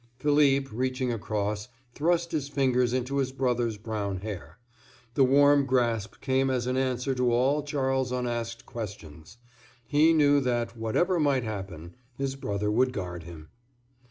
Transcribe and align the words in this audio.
Philippe, 0.17 0.69
reaching 0.71 1.11
across, 1.13 1.67
thrust 1.93 2.31
his 2.31 2.49
fingers 2.49 2.91
into 2.91 3.17
his 3.17 3.31
brother's 3.31 3.77
brown 3.77 4.21
hair. 4.21 4.57
The 5.13 5.23
warm 5.23 5.67
grasp 5.67 6.19
came 6.21 6.49
as 6.49 6.65
an 6.65 6.75
answer 6.75 7.13
to 7.13 7.31
all 7.31 7.61
Charles's 7.61 8.11
unasked 8.11 8.65
questions; 8.65 9.37
he 9.85 10.11
knew 10.11 10.39
that, 10.39 10.75
whatever 10.75 11.19
might 11.19 11.43
happen, 11.43 11.93
his 12.17 12.35
brother 12.35 12.71
would 12.71 12.93
guard 12.93 13.25
him. 13.25 13.49